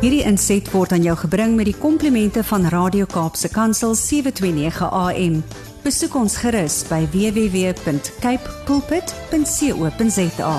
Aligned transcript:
Hierdie 0.00 0.22
inset 0.24 0.64
word 0.72 0.94
aan 0.96 1.02
jou 1.04 1.12
gebring 1.20 1.58
met 1.58 1.66
die 1.68 1.76
komplimente 1.76 2.40
van 2.48 2.62
Radio 2.72 3.04
Kaapse 3.04 3.50
Kansel 3.52 3.92
729 3.92 4.86
AM. 4.96 5.34
Besoek 5.84 6.14
ons 6.16 6.38
gerus 6.40 6.78
by 6.88 7.02
www.cape 7.12 8.54
pulpit.co.za. 8.64 10.54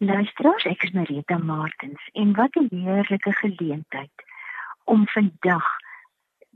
Luisteraars, 0.00 0.64
ek 0.72 0.88
is 0.88 0.96
Marita 0.96 1.36
Martins 1.36 2.08
en 2.16 2.32
wat 2.40 2.56
'n 2.56 2.72
heerlike 2.72 3.32
geleentheid 3.44 4.24
om 4.88 5.04
vandag 5.12 5.68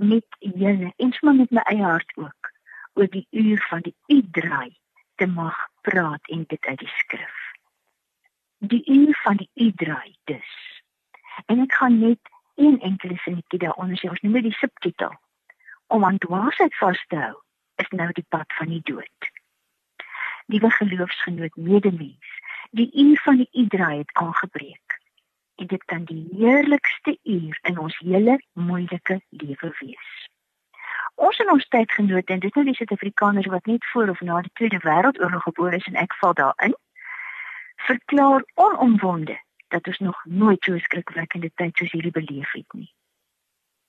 met 0.01 0.25
julle 0.41 0.93
en 0.97 1.13
sommer 1.13 1.45
met 1.45 1.51
my 1.51 1.65
eie 1.69 1.85
hart 1.85 2.17
ook 2.17 2.53
oor 2.97 3.09
die 3.13 3.27
uur 3.31 3.67
van 3.69 3.85
die 3.85 3.97
u-draai 4.09 4.73
te 5.21 5.27
mag 5.27 5.69
praat 5.85 6.25
en 6.33 6.45
dit 6.49 6.65
uit 6.65 6.79
die 6.79 6.95
skrif. 6.97 7.42
Die 8.65 8.83
uur 8.85 9.19
van 9.23 9.37
die 9.37 9.51
u-draai 9.55 10.17
dus. 10.25 10.83
En 11.47 11.61
ek 11.61 11.73
gaan 11.75 11.99
net 11.99 12.19
een 12.55 12.81
enkele 12.81 13.17
sinnetjie 13.17 13.59
daaronder 13.59 13.99
sê, 13.99 14.09
ons 14.09 14.21
noem 14.23 14.37
dit 14.39 14.43
die 14.43 14.59
subtitel. 14.59 15.15
Om 15.87 16.05
aan 16.05 16.19
dwaasheid 16.23 16.77
vas 16.79 17.01
te 17.09 17.19
hou 17.19 17.35
is 17.83 17.91
nou 17.91 18.07
die 18.15 18.27
pad 18.29 18.55
van 18.59 18.71
die 18.71 18.81
dood. 18.87 19.31
Liewe 20.47 20.71
geloofsgenoot 20.71 21.57
medemens, 21.57 22.37
die 22.71 22.91
uur 22.95 23.19
van 23.25 23.43
die 23.43 23.49
u-draai 23.53 23.99
het 23.99 24.13
aangebreek. 24.13 24.99
En 25.59 25.67
dit 25.67 25.85
kan 25.85 26.05
die 26.05 26.29
heerlikste 26.31 27.19
uur 27.23 27.59
in 27.63 27.79
ons 27.79 27.99
hele 27.99 28.39
moeilike 28.53 29.21
lewe 29.29 29.73
wees. 29.81 30.15
Ons 31.15 31.43
en 31.43 31.51
ons 31.51 31.69
tydgenote 31.69 32.33
en 32.33 32.47
dit 32.47 32.55
nou 32.55 32.65
die 32.71 32.79
Suid-Afrikaners 32.79 33.51
wat 33.51 33.67
net 33.67 33.91
voor 33.91 34.15
of 34.15 34.21
na 34.21 34.41
die 34.41 34.55
Tweede 34.55 34.79
Wêreldoorlog 34.87 35.43
gebore 35.51 35.77
is 35.83 35.91
en 35.91 35.99
ek 36.07 36.15
val 36.23 36.39
daarin, 36.39 36.79
verklaar 37.87 38.45
onomwonde 38.55 39.39
dat 39.69 39.87
ons 39.87 39.99
nog 39.99 40.25
nooit 40.25 40.65
so 40.65 40.79
skrikwekkende 40.79 41.51
tyd 41.55 41.77
soos 41.77 41.93
hierdie 41.93 42.15
beleef 42.15 42.53
het 42.53 42.77
nie. 42.77 42.91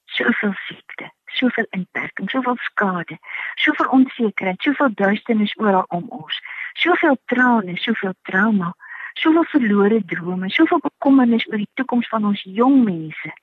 Soveel 0.06 0.54
siekte, 0.68 1.12
soveel 1.26 1.68
inperking, 1.70 2.30
soveel 2.30 2.58
skade, 2.62 3.18
soveel 3.56 3.90
onsekerheid, 3.98 4.62
soveel 4.62 4.94
duisternis 4.94 5.56
oral 5.58 5.86
om 5.88 6.10
ons, 6.10 6.40
soveel 6.74 7.18
trane, 7.26 7.78
soveel 7.78 8.14
trauma, 8.22 8.74
soveel 9.14 9.48
verlore 9.54 10.02
drome, 10.06 10.50
soveel 10.50 10.80
bekommernis 10.80 11.48
oor 11.50 11.58
die 11.58 11.72
toekoms 11.74 12.08
van 12.08 12.26
ons 12.26 12.44
jong 12.44 12.84
mense 12.84 13.34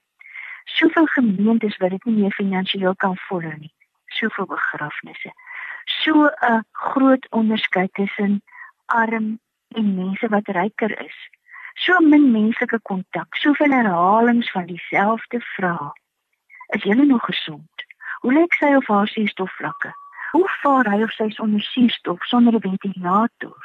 soveel 0.64 1.06
gemeentes 1.06 1.76
wat 1.76 1.90
dit 1.90 2.04
nie 2.04 2.16
meer 2.22 2.34
finansiëel 2.36 2.96
kan 2.96 3.16
volhou 3.28 3.54
nie. 3.58 3.72
Soveel 4.18 4.46
begrafnisse. 4.46 5.32
So 6.02 6.26
'n 6.26 6.64
groot 6.72 7.26
onderskeid 7.30 7.92
tussen 7.92 8.42
arm 8.86 9.40
en 9.74 9.94
mense 9.94 10.28
wat 10.28 10.48
ryker 10.48 10.92
is. 11.04 11.18
So 11.74 12.00
min 12.00 12.30
menslike 12.32 12.80
kontak, 12.82 13.34
soveel 13.34 13.70
herhalings 13.70 14.50
van 14.50 14.66
dieselfde 14.66 15.40
vraag. 15.40 15.92
Is 16.66 16.82
jy 16.82 16.94
nog 16.94 17.24
gesond? 17.24 17.86
Hoe 18.20 18.32
lyk 18.32 18.54
sy 18.54 18.74
of 18.74 18.86
haar 18.86 19.08
suurstofvlakke? 19.08 19.94
Hoe 20.30 20.48
vaar 20.62 20.90
hy 20.90 21.02
of 21.02 21.12
sy 21.12 21.30
sonder 21.30 21.62
suurstof 21.62 22.24
sonder 22.24 22.54
'n 22.54 22.60
ventilator? 22.60 23.62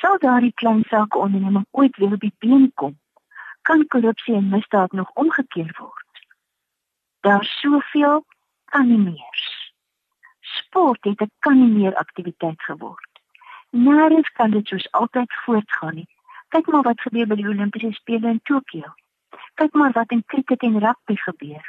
Sal 0.00 0.18
daardie 0.18 0.54
klein 0.54 0.84
saak 0.88 1.16
onderneming 1.16 1.66
ooit 1.70 1.96
weer 1.96 2.12
op 2.12 2.20
die 2.20 2.34
been 2.38 2.72
kom? 2.74 2.98
kan 3.64 3.86
korrupsie 3.86 4.34
en 4.34 4.48
misdaad 4.48 4.92
nog 4.92 5.10
omgekeer 5.14 5.74
word. 5.78 6.12
Daar's 7.20 7.60
soveel 7.60 8.24
kan 8.64 8.88
nie 8.88 8.98
meer. 8.98 9.38
Sport 10.40 11.04
het 11.04 11.20
'n 11.20 11.30
kan 11.38 11.58
nie 11.58 11.72
meer 11.78 11.94
aktiwiteit 11.96 12.62
geword. 12.62 13.13
Nêrens 13.74 14.30
kan 14.32 14.50
dit 14.50 14.66
soos 14.66 14.90
altyd 14.92 15.32
voortgaan 15.44 15.94
nie. 15.94 16.08
Kyk 16.48 16.66
maar 16.66 16.82
wat 16.86 17.00
gebeur 17.00 17.26
by 17.26 17.34
die 17.34 17.48
Olimpiese 17.50 17.90
spele 17.92 18.28
in 18.30 18.40
Tokio. 18.46 18.92
Kyk 19.58 19.72
maar 19.74 19.92
wat 19.96 20.12
in 20.14 20.22
cricket 20.30 20.62
en 20.62 20.78
rugby 20.78 21.16
gebeur. 21.18 21.64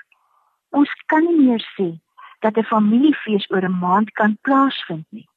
Ons 0.70 0.92
kan 1.10 1.26
nie 1.26 1.40
meer 1.40 1.64
sê 1.74 1.88
dat 2.46 2.58
'n 2.58 2.70
familiefees 2.74 3.50
oor 3.50 3.66
'n 3.66 3.80
maand 3.80 4.12
kan 4.12 4.38
plaasvind 4.42 5.08
nie. 5.10 5.30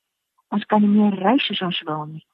Ons 0.49 0.65
kan 0.65 0.81
nie 0.81 0.93
meer 0.99 1.15
reis 1.15 1.47
soos 1.47 1.63
ons 1.63 1.81
wil 1.89 2.05
nie. 2.05 2.27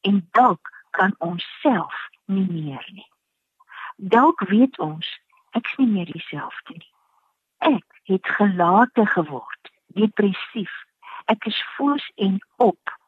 En 0.00 0.28
dalk 0.30 0.70
kan 0.90 1.14
ons 1.18 1.44
self 1.60 1.94
nie 2.24 2.46
meer 2.50 2.84
nie. 2.92 3.08
Dalk 3.96 4.40
weet 4.40 4.78
ons 4.78 5.20
ek's 5.50 5.76
nie 5.76 5.86
meer 5.86 6.10
dieselfde 6.10 6.72
nie. 6.72 6.92
Ek 7.58 7.86
het 8.02 8.26
gelate 8.26 9.06
geword, 9.06 9.70
depressief. 9.86 10.74
Ek 11.24 11.46
is 11.46 11.64
foos 11.76 12.10
en 12.14 12.38
op. 12.56 12.98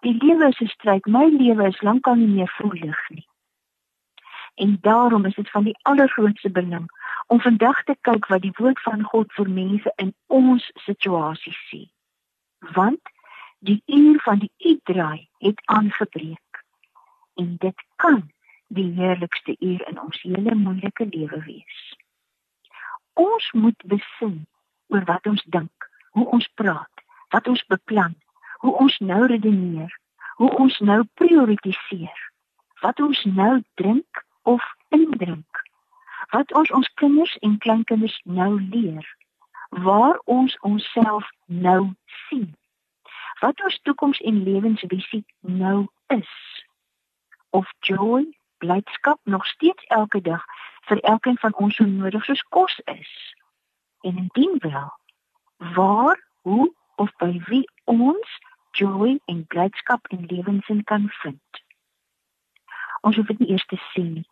Die 0.00 0.16
lewe 0.16 0.48
is 0.48 0.60
'n 0.60 0.66
stryd. 0.66 1.04
My 1.06 1.26
lewe 1.28 1.66
is 1.66 1.80
lankal 1.80 2.14
nie 2.14 2.32
meer 2.36 2.48
vrolik 2.48 3.04
nie. 3.08 3.28
En 4.54 4.78
daarom 4.80 5.24
is 5.24 5.34
dit 5.34 5.50
van 5.50 5.64
die 5.64 5.78
allergrootste 5.82 6.50
belang 6.50 6.88
om 7.26 7.40
vandag 7.40 7.82
te 7.84 7.96
kyk 8.00 8.26
wat 8.26 8.42
die 8.42 8.56
woord 8.56 8.80
van 8.82 9.02
God 9.02 9.32
vir 9.32 9.50
mense 9.50 9.92
in 9.96 10.14
ons 10.26 10.70
situasie 10.74 11.56
sê. 11.68 11.80
Want 12.58 13.00
die 13.58 13.82
uur 13.86 14.20
van 14.20 14.38
die 14.38 14.52
uitdraai 14.56 15.28
het 15.38 15.60
aangebreek. 15.64 16.64
En 17.34 17.56
dit 17.58 17.84
kan 17.96 18.30
die 18.66 18.92
heerlikste 18.96 19.56
uur 19.58 19.88
in 19.88 20.00
ons 20.00 20.22
hele 20.22 20.54
moeilike 20.54 21.06
lewe 21.10 21.42
wees. 21.44 21.96
Ons 23.12 23.52
moet 23.52 23.82
besin 23.84 24.46
oor 24.86 25.04
wat 25.04 25.26
ons 25.26 25.42
dink, 25.42 25.88
hoe 26.10 26.26
ons 26.26 26.48
praat, 26.54 27.04
wat 27.28 27.48
ons 27.48 27.64
beplan, 27.66 28.16
hoe 28.60 28.72
ons 28.76 28.98
nou 28.98 29.26
redeneer, 29.26 29.98
hoe 30.36 30.50
ons 30.56 30.78
nou 30.78 31.04
prioritiseer, 31.14 32.20
wat 32.80 33.00
ons 33.00 33.24
nou 33.24 33.62
drink 33.74 34.24
of 34.42 34.64
indrink, 34.88 35.64
wat 36.30 36.52
ons 36.52 36.70
ons 36.70 36.92
kinders 37.00 37.36
en 37.46 37.58
kleinkinders 37.58 38.20
nou 38.24 38.60
leer, 38.60 39.06
waar 39.84 40.20
ons 40.24 40.56
onsself 40.60 41.28
nou 41.46 41.92
sien, 42.28 42.50
wat 43.40 43.62
ons 43.64 43.80
toekoms 43.82 44.20
en 44.20 44.42
lewensvisie 44.44 45.24
nou 45.40 45.86
is. 46.06 46.32
Of 47.50 47.70
joy 47.80 48.26
blydskap 48.60 49.20
nog 49.24 49.46
steeds 49.46 49.84
elke 49.84 50.20
dag 50.20 50.44
vir 50.88 51.00
elkeen 51.00 51.38
van 51.38 51.54
ons 51.54 51.76
so 51.76 51.84
nodig 51.84 52.24
soos 52.24 52.42
kos 52.48 52.80
is. 52.84 53.12
En 54.00 54.16
indien 54.16 54.56
wel, 54.58 54.92
waar, 55.56 56.20
hoe 56.40 56.68
of 56.96 57.12
by 57.16 57.40
wie 57.48 57.64
joy 58.80 59.18
en 59.24 59.46
blydskap 59.46 60.08
in 60.08 60.24
lewensin 60.26 60.84
kan 60.84 61.08
vind. 61.22 61.62
Ons 63.00 63.16
hoef 63.16 63.26
dit 63.26 63.38
nie 63.38 63.50
eers 63.54 63.66
te 63.66 63.78
sien 63.92 64.12
nie. 64.12 64.28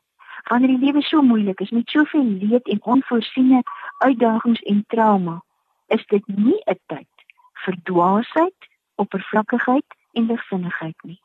Wanneer 0.49 0.73
die 0.75 0.85
lewe 0.87 1.03
so 1.03 1.23
moeilik 1.23 1.61
is 1.61 1.73
met 1.75 1.91
soveel 1.91 2.25
leed 2.25 2.69
en 2.69 2.83
onvoorsiene 2.95 3.63
uitdagings 3.99 4.61
en 4.73 4.85
trauma, 4.95 5.41
is 5.87 6.05
dit 6.07 6.27
nie 6.27 6.61
'n 6.67 6.81
tyd 6.87 7.25
vir 7.65 7.77
dwaasheid, 7.83 8.69
oppervlakkigheid 8.95 9.89
en 10.13 10.27
ligsinnigheid 10.27 11.03
nie. 11.03 11.21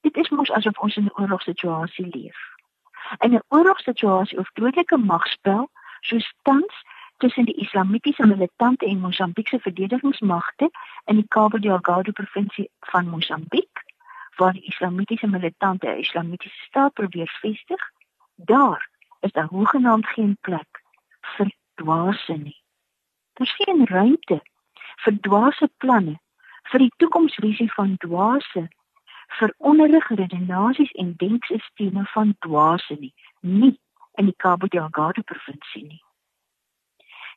Dit 0.00 0.16
is 0.16 0.30
mos 0.30 0.50
asof 0.50 0.78
ons 0.78 0.96
in 0.96 1.04
'n 1.04 1.20
oorlogssituasie 1.20 2.06
leef. 2.16 2.38
In 3.18 3.34
'n 3.34 3.42
oorlogssituasie 3.48 4.38
of 4.38 4.50
dodelike 4.52 4.96
magspel, 4.96 5.70
soos 6.00 6.34
tans 6.42 6.74
tussen 7.16 7.44
die 7.44 7.54
islamitiese 7.54 8.26
militante 8.26 8.86
en 8.86 9.00
Mosambiekse 9.00 9.58
verdedigingsmagte 9.60 10.70
in 11.04 11.16
die 11.16 11.28
Cabo 11.28 11.58
Delgado 11.58 12.12
provinsie 12.12 12.70
van 12.80 13.08
Mosambiek, 13.08 13.84
waar 14.36 14.52
die 14.52 14.64
islamitiese 14.66 15.26
militante 15.26 15.86
'n 15.86 15.98
islamitiese 15.98 16.64
staat 16.68 16.92
probeer 16.92 17.38
vestig, 17.40 17.90
daar 18.36 18.90
is 19.20 19.32
daar 19.32 19.46
hoegenaamd 19.46 20.06
geen 20.06 20.36
plek 20.40 20.82
vir 21.20 21.52
dwaase 21.74 22.36
nie. 22.36 22.62
Daar's 23.32 23.54
geen 23.54 23.86
ruimte 23.86 24.42
vir 24.96 25.20
dwaase 25.20 25.70
planne 25.76 26.18
vir 26.70 26.78
die 26.78 26.92
toekomsvisie 26.96 27.72
van 27.72 27.96
dwaase 27.96 28.68
vir 29.38 29.54
onderrig 29.58 30.08
redenasies 30.08 30.92
en 31.02 31.14
denksisteme 31.16 32.04
van 32.14 32.34
dwaase 32.38 32.96
nie, 33.00 33.14
nie 33.40 33.78
in 34.20 34.28
die 34.28 34.36
Cabo 34.36 34.66
Delgado 34.66 35.22
provinsie 35.22 35.86
nie. 35.86 36.02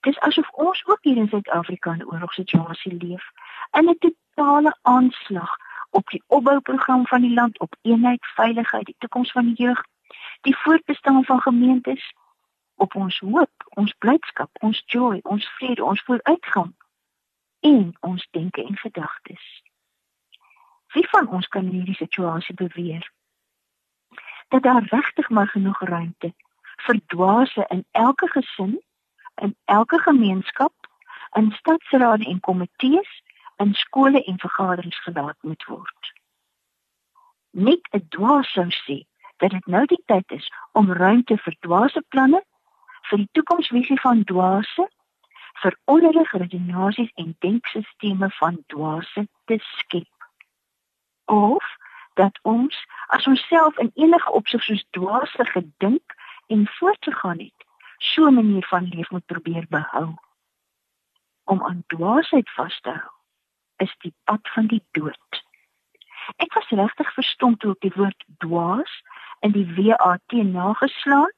Dis 0.05 0.19
asof 0.19 0.49
ons 0.49 0.85
ook 0.85 0.99
hier 1.01 1.17
in 1.17 1.27
Suid-Afrika 1.27 1.91
'n 1.91 2.05
oorlogssituasie 2.05 2.93
leef, 3.03 3.25
in 3.71 3.89
'n 3.89 3.97
totale 3.97 4.77
aanslag 4.81 5.57
op 5.89 6.09
die 6.09 6.23
opbouprogram 6.27 7.07
van 7.07 7.21
die 7.21 7.33
land 7.33 7.59
op 7.59 7.75
eenheid, 7.81 8.25
veiligheid, 8.25 8.85
die 8.85 8.95
toekoms 8.97 9.31
van 9.31 9.45
die 9.45 9.55
jeug, 9.63 9.83
die 10.41 10.57
voortbestaan 10.57 11.25
van 11.25 11.41
gemeentes, 11.41 12.13
op 12.75 12.95
ons 12.95 13.19
hoop, 13.19 13.65
ons 13.69 13.93
blydskap, 13.93 14.49
ons 14.59 14.83
joy, 14.85 15.19
ons 15.23 15.47
vrede, 15.57 15.83
ons 15.83 16.03
vooruitgang 16.03 16.75
en 17.59 17.97
ons 17.99 18.27
denke 18.31 18.63
en 18.63 18.77
gedagtes. 18.77 19.61
Wie 20.93 21.09
van 21.09 21.27
ons 21.27 21.47
kan 21.47 21.63
in 21.63 21.71
hierdie 21.71 21.95
situasie 21.95 22.55
beweer 22.55 23.11
dat 24.47 24.63
daar 24.63 24.83
regtig 24.83 25.29
maar 25.29 25.47
genoeg 25.47 25.79
ruimte 25.81 26.33
vir 26.75 26.99
dwaase 27.05 27.65
in 27.67 27.85
elke 27.91 28.27
gesin, 28.27 28.81
in 29.41 29.55
elke 29.65 29.99
gemeenskap, 29.99 30.73
in 31.31 31.51
stadsrade 31.51 32.25
en 32.25 32.39
komitees, 32.39 33.21
in 33.57 33.73
skole 33.73 34.23
en 34.23 34.39
vergaderings 34.39 34.99
gelaat 35.03 35.37
moet 35.41 35.65
word. 35.65 36.13
Net 37.49 37.87
'n 37.91 38.05
dwaas 38.09 38.51
sou 38.51 38.69
sê 38.69 39.05
dat 39.37 39.51
dit 39.51 39.65
nou 39.65 39.85
die 39.85 40.03
tyd 40.05 40.31
is 40.31 40.51
om 40.71 40.91
ruimte 40.91 41.37
vir 41.37 41.55
dwaase 41.59 42.03
planne, 42.07 42.43
vir 43.09 43.17
die 43.17 43.29
toekomsvisie 43.31 43.99
van 43.99 44.23
dwaase, 44.23 44.87
vir 45.61 45.77
onderrig, 45.85 46.31
redenasies 46.31 47.11
en 47.15 47.35
denkstelsels 47.39 48.37
van 48.37 48.63
dwaase 48.67 49.27
te 49.45 49.59
skep. 49.59 50.27
Of 51.25 51.63
dat 52.13 52.39
ons 52.41 52.85
as 53.07 53.27
ons 53.27 53.47
self 53.47 53.77
in 53.77 53.91
enige 53.93 54.31
opsig 54.31 54.63
soos 54.63 54.85
dwaase 54.89 55.45
gedink 55.45 56.15
en 56.47 56.67
voortgegaan 56.67 57.39
het, 57.39 57.64
so 57.97 58.27
'n 58.27 58.33
manier 58.33 58.65
van 58.65 58.87
leef 58.87 59.09
moet 59.09 59.25
probeer 59.25 59.65
behou. 59.69 60.13
Om 61.43 61.63
aan 61.63 61.83
dwaasheid 61.87 62.49
vas 62.49 62.79
te 62.81 62.89
hou 62.89 63.13
is 63.77 63.95
die 63.97 64.13
pad 64.23 64.49
van 64.53 64.67
die 64.67 64.83
dood. 64.91 65.43
Ek 66.35 66.53
was 66.53 66.69
regtig 66.69 67.13
verstom 67.13 67.57
toe 67.57 67.71
ek 67.71 67.81
die 67.81 67.95
woord 67.95 68.25
dwaas 68.37 69.01
in 69.39 69.51
die 69.51 69.67
WAT 69.75 70.31
nageslaan 70.31 71.31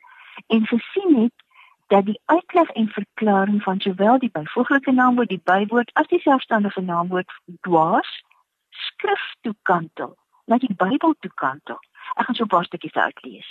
en 0.48 0.68
gesien 0.68 1.16
het 1.24 1.44
dat 1.88 2.06
die 2.06 2.22
uitleg 2.26 2.70
en 2.70 2.90
verklaring 2.90 3.64
van 3.64 3.80
sowel 3.80 4.20
die 4.20 4.32
byvoeglike 4.32 4.92
naamwoord 4.92 5.30
die 5.30 5.44
bywoord 5.44 5.92
as 5.94 6.08
die 6.08 6.20
selfstandige 6.20 6.82
naamwoord 6.82 7.32
dwaas 7.62 8.24
skrif 8.70 9.24
toe 9.42 9.56
kantel 9.62 10.18
na 10.46 10.58
die 10.58 10.74
Bybel 10.76 11.16
toe 11.20 11.32
kantel. 11.36 11.80
Ek 12.16 12.26
gaan 12.26 12.36
so 12.36 12.44
'n 12.44 12.54
paar 12.54 12.66
stukkies 12.66 12.94
uitlees. 12.94 13.50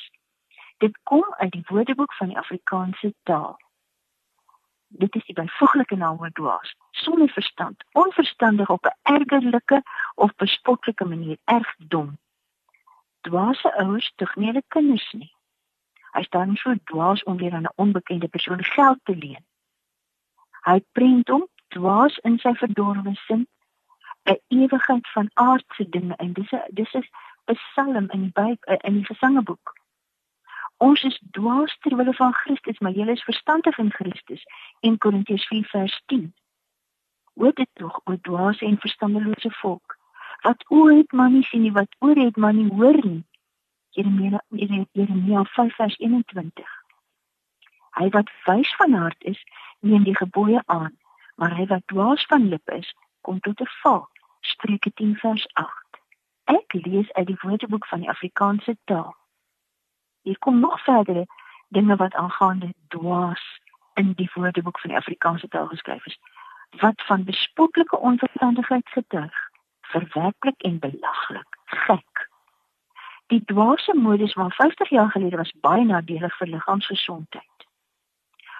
Dit 0.76 0.98
kom 1.02 1.34
uit 1.38 1.52
die 1.52 1.64
Woordeboek 1.66 2.14
van 2.14 2.28
die 2.28 2.38
Afrikaanse 2.38 3.14
taal. 3.22 3.56
Dit 4.88 5.14
is 5.14 5.24
die 5.24 5.34
byvoeglike 5.34 5.96
naamwoord 5.96 6.34
dwaas, 6.34 6.76
sonder 6.90 7.28
verstand, 7.28 7.84
onverstandig 7.92 8.70
op 8.70 8.84
'n 8.84 9.14
ergerlike 9.14 9.82
of 10.14 10.34
bespotlike 10.34 11.04
manier, 11.04 11.38
erg 11.44 11.74
dom. 11.78 12.18
Dwaase 13.20 13.76
ouers 13.76 14.12
tog 14.16 14.34
nie 14.34 14.46
hulle 14.46 14.62
kinders 14.68 15.12
nie. 15.12 15.34
Hy 16.12 16.22
staan 16.22 16.56
so 16.56 16.74
dwaas 16.84 17.22
om 17.22 17.36
weer 17.36 17.52
aan 17.52 17.68
'n 17.68 17.76
onbekende 17.76 18.28
persoon 18.28 18.64
geld 18.64 18.98
te 19.02 19.16
leen. 19.16 19.44
Hy 20.60 20.84
prent 20.92 21.28
hom 21.28 21.48
dwaas 21.68 22.18
in 22.18 22.38
sy 22.38 22.54
verdorwe 22.54 23.14
sin 23.14 23.48
'n 24.24 24.40
ewigheid 24.48 25.08
van 25.10 25.30
aardse 25.32 25.88
dinge 25.88 26.16
en 26.16 26.32
dis 26.32 26.52
'n 26.52 26.62
dis 26.68 26.94
is 26.94 27.08
'n 27.46 27.54
psalm 27.54 28.10
in 28.10 28.20
die 28.20 28.32
Bybel 28.32 28.76
in 28.76 28.94
die 28.94 29.04
Gesangeboek. 29.04 29.75
Ons 30.76 31.02
is 31.02 31.20
dwaas 31.30 31.76
ter 31.80 31.96
wille 31.96 32.14
van 32.14 32.32
Christus, 32.32 32.78
maar 32.78 32.92
julle 32.92 33.12
is 33.12 33.24
verstandig 33.24 33.78
in 33.78 33.92
Christus 33.92 34.42
in 34.80 34.98
Korintiërs 34.98 35.46
4 35.46 35.64
vers 35.64 36.02
10. 36.06 36.34
Wat 37.32 37.56
dit 37.56 37.68
tog 37.72 38.00
oor 38.04 38.20
dwaas 38.20 38.60
en 38.60 38.80
verstandelose 38.80 39.50
volk 39.50 39.96
wat 40.46 40.64
ooit 40.68 41.12
maar 41.12 41.30
nie 41.30 41.44
sien 41.44 41.60
nie, 41.60 41.72
wat 41.72 41.96
oor 41.98 42.16
het 42.16 42.36
maar 42.36 42.54
nie 42.54 42.68
hoor 42.72 42.98
nie. 43.06 43.24
Jeremia 43.90 44.42
Jeremia 44.92 45.44
5 45.44 45.74
vers 45.74 45.96
21. 45.98 46.74
Hy 47.96 48.08
wat 48.14 48.30
wys 48.44 48.74
van 48.76 48.92
hart 48.92 49.24
is, 49.32 49.40
neem 49.80 50.04
die 50.04 50.16
gebooie 50.16 50.62
aan, 50.66 50.92
maar 51.40 51.56
hy 51.56 51.66
wat 51.72 51.86
dwaas 51.92 52.26
van 52.30 52.48
lip 52.52 52.70
is, 52.70 52.92
kom 53.20 53.40
tot 53.40 53.60
'n 53.60 53.72
val. 53.82 54.08
Spreuke 54.40 54.90
10 54.94 55.16
vers 55.16 55.46
8. 55.52 56.00
Ek 56.44 56.72
lees 56.72 57.12
uit 57.12 57.26
die 57.26 57.38
Woordeboek 57.40 57.86
van 57.86 58.00
die 58.00 58.10
Afrikaanse 58.10 58.76
taal. 58.84 59.16
Hier 60.26 60.38
kom 60.38 60.60
nog 60.60 60.80
verdere 60.82 61.26
dinge 61.68 61.96
wat 61.96 62.14
aangaande 62.14 62.74
dwaas 62.88 63.44
in 63.94 64.12
die 64.12 64.30
Woordeboek 64.34 64.80
van 64.80 64.90
die 64.90 64.98
Afrikaanse 64.98 65.48
taal 65.48 65.66
geskryf 65.66 66.06
is 66.06 66.18
wat 66.82 67.02
van 67.06 67.24
bespotlike 67.24 67.98
onverstandigheid 67.98 68.88
getuig, 68.88 69.36
verwerklik 69.80 70.62
en 70.62 70.78
belaglik, 70.78 71.58
gek. 71.64 72.28
Die 73.26 73.44
dwaase 73.44 73.94
modus 73.94 74.32
van 74.32 74.50
50 74.50 74.88
jaar 74.88 75.10
gelede 75.10 75.36
was 75.36 75.54
baie 75.60 75.84
nadelig 75.84 76.36
vir 76.36 76.48
liggaamsgesondheid. 76.48 77.68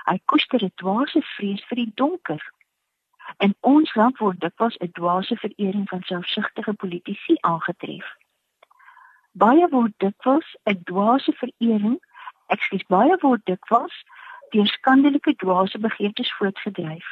Hy 0.05 0.19
koester 0.25 0.63
'n 0.63 0.73
dwaase 0.75 1.23
vrees 1.23 1.65
vir 1.69 1.77
die 1.83 1.93
donker 1.95 2.43
In 3.45 3.55
ons 3.61 3.95
land 3.95 4.19
word 4.23 4.41
dikwels 4.41 4.77
'n 4.85 4.93
dwaase 4.99 5.37
verering 5.37 5.89
van 5.89 6.03
selfsugtige 6.03 6.73
politici 6.83 7.35
aangetref. 7.41 8.07
Baie 9.43 9.69
word 9.73 9.93
dikwels 10.05 10.49
'n 10.65 10.81
dwaase 10.91 11.33
verering, 11.41 11.99
ekskuus, 12.55 12.87
baie 12.95 13.17
word 13.25 13.43
dikwels 13.51 13.97
deur 14.55 14.67
skandelike 14.67 15.35
dwaase 15.43 15.79
begeertes 15.79 16.33
voortgedryf. 16.39 17.09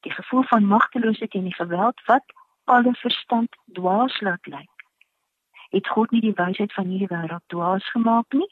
Die 0.00 0.12
gevoel 0.12 0.42
van 0.42 0.66
magteloosheid 0.66 1.34
en 1.34 1.46
die 1.50 1.54
geweld 1.54 2.04
wat 2.06 2.24
alle 2.64 2.94
verstand 2.94 3.56
dwaas 3.78 4.20
laat 4.20 4.46
lyk. 4.46 4.74
Het 5.70 5.88
God 5.88 6.10
nie 6.10 6.20
die 6.20 6.36
wysheid 6.42 6.72
van 6.72 6.86
hierdie 6.86 7.12
wêreld 7.14 7.46
dwaas 7.46 7.90
gemaak 7.90 8.32
nie? 8.32 8.50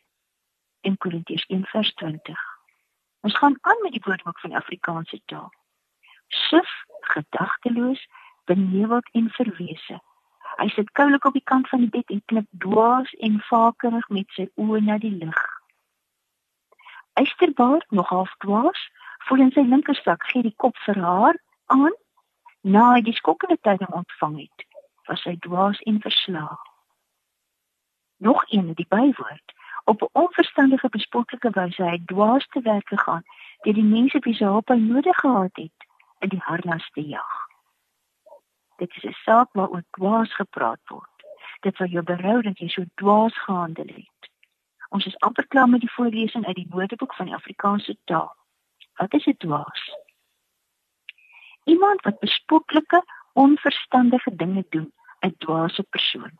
In 0.81 0.97
Korintiërs 0.97 1.47
1:20. 1.49 2.43
Ons 3.21 3.39
gaan 3.39 3.59
aan 3.61 3.82
met 3.82 3.93
die 3.93 4.05
woordboek 4.05 4.41
van 4.41 4.53
Afrikaanse 4.53 5.21
taal 5.25 5.53
sif, 6.29 6.85
gedagteloos, 7.00 8.09
beneweld 8.44 9.09
en 9.12 9.31
verwese. 9.31 10.00
Hy 10.56 10.69
sit 10.73 10.91
koulik 10.97 11.25
op 11.25 11.32
die 11.37 11.44
kant 11.44 11.69
van 11.69 11.85
die 11.85 11.93
bed 11.93 12.11
en 12.11 12.23
knip 12.32 12.47
dwaas 12.64 13.12
en 13.20 13.41
vakerig 13.49 14.08
met 14.08 14.31
sy 14.37 14.47
oë 14.56 14.81
na 14.85 14.97
die 14.99 15.12
lig. 15.12 15.43
Eysterbaard, 17.20 17.91
nog 17.91 18.08
half 18.08 18.32
dwaas, 18.44 18.81
voel 19.29 19.44
in 19.47 19.53
sy 19.53 19.64
linkersak 19.69 20.25
gee 20.31 20.43
die 20.47 20.55
kop 20.56 20.76
vir 20.85 21.00
haar 21.00 21.37
aan. 21.73 21.93
Na 22.61 22.87
hy 22.94 23.03
die 23.05 23.17
skokkende 23.17 23.58
tyding 23.62 23.93
ontvang 23.94 24.38
het, 24.47 24.64
was 25.08 25.23
hy 25.29 25.37
dwaas 25.44 25.81
en 25.87 26.00
verslaag. 26.00 26.64
Nog 28.25 28.44
een 28.49 28.73
die 28.75 28.88
bywoord 28.88 29.55
op 29.85 30.03
'n 30.03 30.08
onverstandige 30.12 30.88
bespotlike 30.88 31.50
wyse 31.50 31.82
hy 31.82 31.99
dwaas 32.05 32.47
te 32.47 32.61
werk 32.61 32.88
gegaan 32.88 33.25
deur 33.62 33.75
die 33.75 33.91
mense 33.97 34.19
wie 34.19 34.35
sy 34.35 34.44
hulp 34.44 34.69
nodig 34.69 35.17
gehad 35.17 35.56
het 35.56 35.87
in 36.19 36.29
die 36.29 36.43
harnas 36.49 36.91
te 36.91 37.08
jag. 37.08 37.45
Dit 38.76 38.96
is 38.96 39.05
'n 39.05 39.17
saak 39.25 39.49
waaroor 39.52 39.84
dwaas 39.90 40.34
gepraat 40.34 40.81
word. 40.88 41.17
Dit 41.61 41.76
sal 41.76 41.87
jou 41.87 42.02
berou 42.02 42.43
dat 42.43 42.58
jy 42.58 42.69
so 42.69 42.84
dwaas 42.94 43.38
gehandel 43.38 43.87
het. 43.87 44.31
Ons 44.88 45.06
is 45.06 45.19
amper 45.19 45.46
klaar 45.46 45.69
met 45.69 45.81
die 45.81 45.93
voorlesing 45.93 46.46
uit 46.46 46.56
die 46.56 46.70
Woordeboek 46.70 47.14
van 47.14 47.26
die 47.26 47.34
Afrikaanse 47.34 47.96
taal. 48.05 48.37
Wat 48.96 49.14
is 49.14 49.26
'n 49.26 49.37
dwaas? 49.38 49.82
Iemand 51.64 52.02
wat 52.02 52.19
bespotlike, 52.19 53.05
onverstandige 53.32 54.37
dinge 54.37 54.64
doen, 54.69 54.93
'n 55.20 55.34
dwaase 55.38 55.82
persoon. 55.82 56.38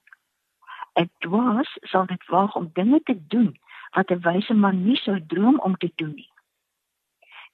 'n 0.96 1.10
Dwaas 1.18 1.70
sal 1.80 2.06
dit 2.06 2.26
waag 2.26 2.56
om 2.56 2.70
dinge 2.72 3.00
te 3.02 3.26
doen 3.26 3.58
wat 3.90 4.11
'n 4.11 4.20
wyse 4.28 4.54
man 4.54 4.84
nie 4.84 4.96
sou 4.96 5.26
droom 5.26 5.58
om 5.61 5.76
te 5.76 5.92
doen 5.94 6.14
nie. 6.14 6.32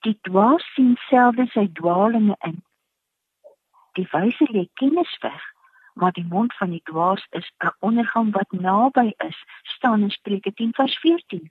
Die 0.01 0.19
dwaas 0.21 0.65
sien 0.75 0.97
selfde 1.09 1.47
sy 1.47 1.67
dwaalinge 1.73 2.37
in. 2.41 2.63
Die 3.93 4.09
wyse 4.13 4.47
lê 4.51 4.69
kennis 4.81 5.19
weg, 5.21 5.43
maar 5.95 6.13
die 6.13 6.25
mond 6.25 6.55
van 6.57 6.71
die 6.71 6.83
dwaas 6.85 7.27
is 7.31 7.53
'n 7.65 7.73
ondergang 7.79 8.33
wat 8.33 8.51
naby 8.51 9.13
is, 9.17 9.39
staan 9.63 10.03
in 10.03 10.11
Spreuke 10.11 10.53
10 10.53 10.73
vers 10.73 10.99
14. 10.99 11.51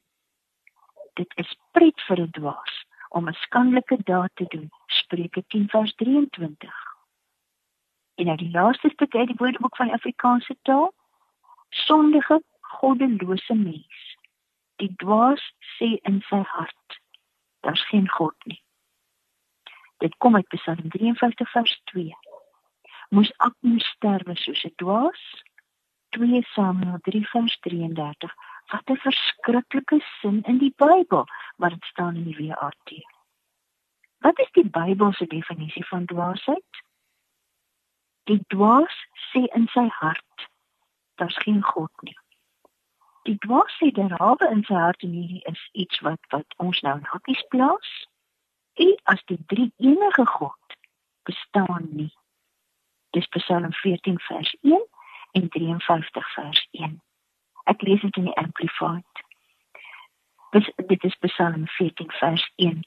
Dit 1.14 1.32
is 1.36 1.58
pret 1.72 2.02
vir 2.08 2.20
'n 2.22 2.32
dwaas 2.32 2.86
om 3.10 3.28
'n 3.28 3.34
skandelike 3.34 3.98
daad 4.04 4.32
te 4.34 4.46
doen, 4.48 4.70
Spreuke 4.86 5.44
10 5.48 5.68
vers 5.70 5.94
23. 5.96 6.76
En 8.16 8.26
nou 8.26 8.38
die 8.38 8.52
laaste 8.52 8.90
stuk 8.90 9.16
uit 9.16 9.28
die 9.28 9.38
Woordeboek 9.38 9.76
van 9.76 9.92
Afrikaanse 9.92 10.56
taal, 10.62 10.94
sondige, 11.70 12.44
goddelose 12.60 13.54
mens. 13.54 14.18
Die 14.76 14.94
dwaas 14.96 15.54
sê 15.78 15.98
in 16.02 16.22
sy 16.22 16.42
hart 16.42 17.02
daar's 17.62 17.88
geen 17.88 18.10
God 18.10 18.36
nie. 18.44 18.64
Dit 19.98 20.18
kom 20.18 20.36
uit 20.36 20.48
Psalm 20.48 20.90
53 20.90 21.52
vers 21.52 21.82
2. 21.84 22.16
Moes 23.16 23.32
moet 23.60 23.84
sterwe 23.84 24.36
soos 24.36 24.64
'n 24.64 24.74
dwaas? 24.76 25.24
2 26.16 26.42
Samuel 26.56 27.00
3 27.02 27.28
vers 27.34 27.58
33. 27.60 28.34
Wat 28.72 28.90
'n 28.90 29.04
verskriklike 29.08 30.00
sin 30.20 30.42
in 30.44 30.58
die 30.58 30.74
Bybel, 30.76 31.26
maar 31.58 31.70
dit 31.70 31.84
staan 31.84 32.16
in 32.16 32.24
die 32.24 32.48
WAT. 32.48 32.90
Wat 34.18 34.40
is 34.40 34.52
die 34.52 34.70
Bybelse 34.70 35.28
definisie 35.28 35.86
van 35.86 36.06
dwaasheid? 36.06 36.72
Die 38.24 38.44
dwaas 38.48 38.96
sê 39.32 39.44
in 39.56 39.68
sy 39.68 39.88
hart, 39.88 40.50
daar's 41.16 41.38
geen 41.38 41.64
God 41.64 41.92
nie 42.02 42.18
die 43.28 43.38
dwaas 43.46 43.74
sê 43.80 43.92
derhalwe 43.94 44.50
in 44.54 44.64
sy 44.68 44.78
hart 44.78 45.04
en 45.06 45.14
hierdie 45.14 45.44
is 45.52 45.62
iets 45.84 46.02
wat 46.06 46.22
wat 46.34 46.58
ons 46.66 46.82
nou 46.86 46.96
in 46.98 47.10
hakkies 47.12 47.44
plaas. 47.54 47.92
En 48.82 48.96
as 49.14 49.22
die 49.30 49.40
drie 49.54 49.70
enige 49.78 50.26
God 50.26 50.78
bestaan 51.30 51.90
nie. 51.92 52.12
Dis 53.12 53.28
Psalm 53.28 53.74
14 53.74 54.20
vers 54.28 54.56
1 54.62 54.86
en 55.32 55.50
53 55.50 56.34
vers 56.34 56.68
1. 56.72 57.02
Ek 57.64 57.82
lees 57.82 58.02
dit 58.02 58.18
in 58.18 58.30
die 58.30 58.38
amplified. 58.40 59.24
Dis 60.56 60.70
dit 60.88 61.04
is 61.04 61.18
Psalm 61.28 61.68
14 61.78 62.12
vers 62.20 62.46
1. 62.56 62.82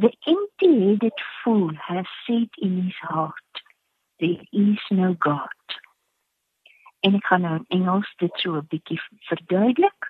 The 0.00 0.12
empty-headed 0.32 1.20
fool 1.42 1.72
has 1.76 2.06
said 2.26 2.48
in 2.56 2.82
his 2.82 2.96
heart, 3.00 3.62
there 4.18 4.40
is 4.52 4.80
no 4.90 5.14
God. 5.18 5.76
En 7.00 7.16
ek 7.16 7.26
gaan 7.28 7.44
nou 7.44 7.54
in 7.58 7.68
Engels 7.80 8.08
dit 8.20 8.40
so 8.40 8.56
'n 8.56 8.66
bietjie 8.72 9.00
verduidelik. 9.28 10.08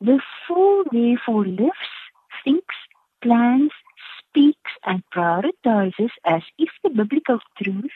The 0.00 0.20
fool 0.44 0.84
therefore 0.90 1.46
lives, 1.46 1.92
thinks, 2.44 2.76
plans, 3.18 3.72
speaks 4.36 4.70
and 4.84 5.02
prioritizes 5.14 6.10
as 6.24 6.42
if 6.58 6.68
the 6.82 6.90
biblical 6.90 7.38
truth 7.62 7.90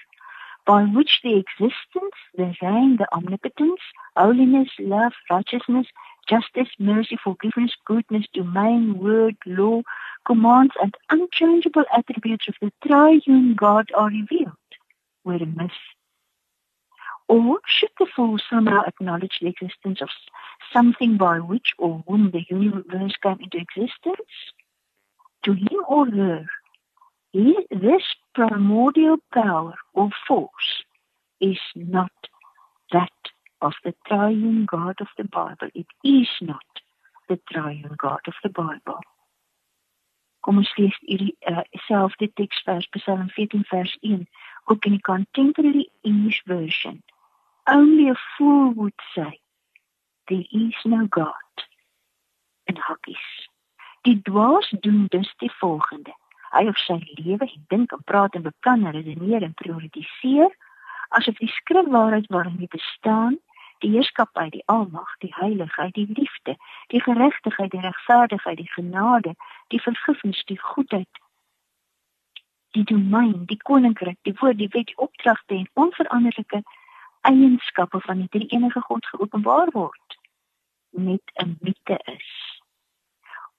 by 0.66 0.84
which 0.84 1.20
the 1.22 1.36
existence, 1.36 2.16
the 2.34 2.54
reign, 2.62 2.96
the 2.96 3.06
omnipotence, 3.12 3.80
holiness, 4.16 4.68
love, 4.78 5.12
righteousness, 5.30 5.86
justice, 6.28 6.68
mercy, 6.78 7.18
forgiveness, 7.22 7.72
goodness, 7.84 8.26
domain, 8.32 8.98
word, 8.98 9.36
law, 9.44 9.82
commands, 10.26 10.72
and 10.82 10.94
unchangeable 11.10 11.84
attributes 11.94 12.48
of 12.48 12.54
the 12.62 12.72
triune 12.86 13.54
God 13.54 13.90
are 13.94 14.08
revealed 14.08 14.52
were 15.24 15.34
a 15.34 15.46
myth. 15.46 15.72
Or 17.28 17.58
should 17.66 17.90
the 17.98 18.06
fool 18.16 18.38
somehow 18.48 18.82
acknowledge 18.86 19.40
the 19.40 19.48
existence 19.48 20.00
of 20.00 20.08
something 20.72 21.16
by 21.16 21.38
which 21.38 21.74
or 21.78 22.02
whom 22.08 22.30
the 22.30 22.44
universe 22.48 23.14
came 23.22 23.38
into 23.40 23.58
existence? 23.58 24.52
To 25.44 25.52
him 25.52 25.84
or 25.88 26.06
her, 26.06 26.46
this 27.32 28.02
primordial 28.34 29.18
power 29.32 29.74
or 29.94 30.10
force 30.26 30.84
is 31.40 31.58
not 31.74 32.12
that 32.92 33.10
of 33.62 33.74
the 33.84 33.94
triune 34.06 34.66
God 34.66 34.96
of 35.00 35.08
the 35.16 35.24
Bible. 35.24 35.68
It 35.74 35.86
is 36.04 36.28
not 36.40 36.64
the 37.28 37.38
triune 37.50 37.94
God 37.96 38.20
of 38.26 38.34
the 38.42 38.48
Bible. 38.48 39.00
Kom 40.40 40.56
ons 40.56 40.70
lees 40.78 40.96
hierdie 41.04 41.34
uh, 41.46 41.64
selfde 41.86 42.30
teksvers 42.40 42.88
Psalm 42.96 43.28
14 43.36 43.64
vers 43.68 43.92
1 44.00 44.24
ook 44.72 44.84
in 44.88 44.96
die 44.96 45.04
contemporary 45.04 45.90
English 46.00 46.40
version. 46.46 47.02
Only 47.68 48.08
a 48.08 48.16
fool 48.36 48.72
would 48.74 48.96
say 49.14 49.40
there 50.28 50.46
is 50.50 50.76
no 50.84 51.06
God. 51.06 51.66
En 52.64 52.80
hakkies. 52.88 53.49
Die 54.08 54.22
dwaas 54.22 54.70
doen 54.80 55.06
dus 55.08 55.34
die 55.36 55.52
volgende. 55.52 56.14
Hy 56.50 56.66
of 56.66 56.78
sy 56.78 56.98
lewe 57.20 57.46
en 57.46 57.64
dink 57.68 57.92
en 57.92 58.02
praat 58.04 58.34
en 58.34 58.42
beplan 58.42 58.86
en 58.86 58.96
redeneer 58.96 59.42
en 59.42 59.54
prioritiseer 59.54 60.56
asof 61.10 61.38
die 61.38 61.50
skrifwaarheid 61.50 62.26
waarin 62.26 62.58
hy 62.58 62.68
bestaan 62.70 63.38
die 63.84 63.90
heerskappy 63.94 64.46
die 64.54 64.62
almag 64.74 65.14
die 65.24 65.32
heiligheid 65.36 65.94
die 65.94 66.06
liefde 66.18 66.56
die 66.92 67.02
geregtigheid 67.06 67.72
die 67.72 67.82
regverdigheid 67.86 68.60
die 68.60 68.72
genade 68.74 69.34
die 69.74 69.80
vergifnis 69.86 70.42
die 70.52 70.58
goedheid 70.60 71.22
die 72.76 72.84
domein 72.92 73.46
die 73.52 73.58
koninkryk 73.70 74.18
die 74.28 74.36
woord 74.42 74.60
die 74.60 74.70
wet 74.76 74.92
die 74.92 75.00
opdragte 75.08 75.58
en 75.58 75.68
onveranderlike 75.86 76.62
eienskappe 77.32 78.00
van 78.06 78.24
die 78.24 78.32
drie 78.36 78.50
enige 78.58 78.84
God 78.88 79.12
geopenbaar 79.12 79.74
word 79.76 80.18
net 81.08 81.36
'n 81.44 81.56
mite 81.60 81.98
is 82.16 82.30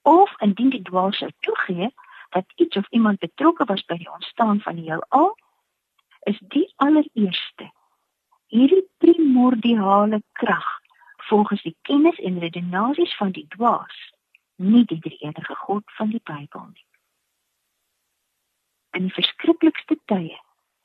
of 0.01 0.33
indien 0.41 0.69
die 0.69 0.81
dwaas 0.81 1.17
sou 1.17 1.31
toegee 1.39 1.93
dat 2.29 2.45
iets 2.55 2.77
of 2.77 2.87
iemand 2.89 3.19
betrokke 3.19 3.65
was 3.65 3.85
by 3.85 3.97
die 3.97 4.11
ontstaan 4.11 4.61
van 4.61 4.75
die 4.75 4.89
heelal, 4.89 5.35
is 6.23 6.39
die 6.39 6.73
allereerste 6.75 7.71
hierdie 8.51 8.83
primordiale 8.97 10.21
krag 10.31 10.67
volgens 11.15 11.61
die 11.63 11.75
kennis 11.81 12.19
en 12.19 12.39
redenasies 12.39 13.15
van 13.15 13.31
die 13.31 13.45
dwaas, 13.55 13.97
nie 14.55 14.83
die 14.85 14.99
drie-enige 14.99 15.55
God 15.55 15.83
van 15.97 16.09
die 16.11 16.21
Bybel 16.23 16.65
nie. 16.73 16.87
In 18.91 19.07
die 19.07 19.15
verskriklikste 19.15 19.95
tye 20.11 20.35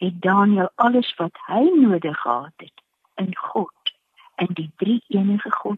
het 0.04 0.20
Daniël 0.22 0.70
alles 0.74 1.10
wat 1.18 1.34
hy 1.48 1.64
nodig 1.74 2.20
gehad 2.20 2.54
het 2.62 2.84
in 3.18 3.34
God, 3.36 3.94
in 4.36 4.52
die 4.54 4.70
drie-enige 4.76 5.50
God. 5.50 5.75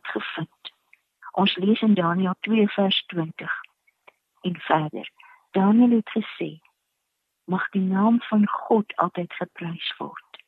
Ons 1.39 1.57
lees 1.57 1.81
in 1.81 1.95
Daniël 1.95 2.35
2 2.41 2.69
vers 2.69 3.05
20 3.07 3.61
en 4.41 4.57
verder. 4.61 5.11
Daniel 5.51 5.91
het 5.91 6.11
gesê: 6.11 6.59
Mag 7.45 7.69
die 7.71 7.83
naam 7.83 8.21
van 8.21 8.49
God 8.49 8.97
altyd 8.97 9.33
geprys 9.33 9.93
word. 9.99 10.41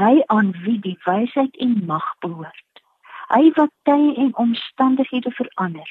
Hy 0.00 0.22
aan 0.26 0.54
wie 0.64 0.78
die 0.80 0.96
wysheid 1.04 1.56
en 1.56 1.84
mag 1.86 2.08
behoort. 2.24 2.82
Hy 3.28 3.50
wat 3.60 3.74
tye 3.82 4.14
en 4.14 4.32
omstandighede 4.36 5.30
verander. 5.30 5.90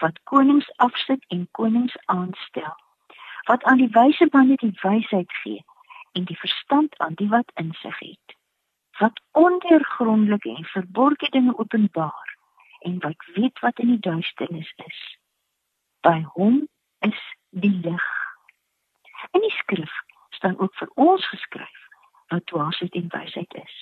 Wat 0.00 0.20
konings 0.24 0.68
afsit 0.76 1.24
en 1.28 1.48
konings 1.50 1.96
aanstel. 2.04 2.76
Wat 3.48 3.64
aan 3.64 3.80
die 3.80 3.92
wyse 3.96 4.28
manne 4.32 4.60
die 4.60 4.76
wysheid 4.82 5.32
gee 5.42 5.64
en 6.12 6.28
die 6.28 6.38
verstand 6.38 6.98
aan 6.98 7.16
die 7.16 7.28
wat 7.32 7.48
insig 7.54 7.98
het. 7.98 8.36
Wat 8.98 9.22
ondergrondelike 9.32 10.52
en 10.56 10.64
verborgde 10.64 11.30
dinge 11.30 11.58
openbaar 11.58 12.29
en 12.80 12.98
wat 12.98 13.24
weet 13.34 13.58
wat 13.58 13.78
in 13.78 13.86
die 13.86 14.04
duisternis 14.04 14.72
is. 14.86 15.00
By 16.00 16.20
hom 16.34 16.68
is 16.98 17.20
die 17.50 17.80
lig. 17.84 18.06
In 19.30 19.40
die 19.40 19.54
skrif 19.56 19.92
staan 20.30 20.58
ook 20.58 20.74
vir 20.74 20.90
ons 20.94 21.28
geskryf 21.28 21.86
wat 22.30 22.46
dwaasheid 22.46 22.94
en 22.94 23.08
wysheid 23.12 23.54
is. 23.54 23.76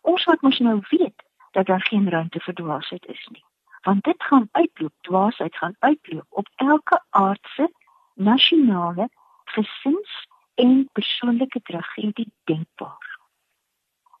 Ons 0.00 0.24
wat 0.24 0.42
mos 0.42 0.58
nou 0.58 0.80
weet 0.90 1.22
dat 1.50 1.66
daar 1.66 1.82
geen 1.88 2.08
ruimte 2.10 2.40
vir 2.40 2.54
dwaasheid 2.54 3.06
is 3.06 3.26
nie, 3.32 3.44
want 3.82 4.04
dit 4.04 4.22
gaan 4.22 4.48
uitloop, 4.52 4.92
dwaasheid 5.00 5.56
gaan 5.56 5.76
uitloop 5.78 6.26
op 6.28 6.48
elke 6.56 7.00
aardse, 7.10 7.70
nasionale, 8.14 9.08
gesins 9.44 10.26
en 10.54 10.88
persoonlike 10.92 11.60
tragedie 11.62 12.32
denkbaar. 12.44 13.18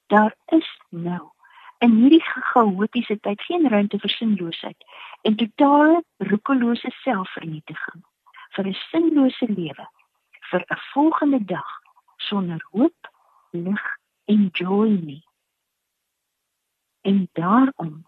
Daar 0.06 0.34
is 0.46 0.80
nou 0.88 1.30
in 1.86 1.96
hierdie 2.00 2.22
chaotiese 2.52 3.18
tyd 3.22 3.42
geen 3.46 3.68
ruimte 3.70 3.98
vir 4.02 4.12
sinloosheid 4.16 4.86
en 5.28 5.36
totale 5.42 6.02
roekelose 6.30 6.90
selfvernietiging 7.02 8.02
vir 8.56 8.68
'n 8.70 8.76
sinlose 8.90 9.46
lewe, 9.58 9.86
vir 10.50 10.64
'n 10.70 10.82
volgende 10.92 11.40
dag 11.44 11.70
sonder 12.28 12.60
hoop, 12.72 13.10
lig 13.52 13.84
en 14.24 14.48
joy 14.52 14.88
nie. 14.88 15.24
En 17.02 17.28
daarom 17.32 18.06